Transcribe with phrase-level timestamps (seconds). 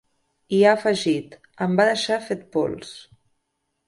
[0.59, 2.95] I ha afegit: Em va deixar fet pols.